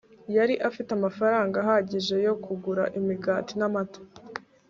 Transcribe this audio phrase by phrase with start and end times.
[0.35, 3.99] yari afite amafaranga ahagije yo kugura imigati n'amata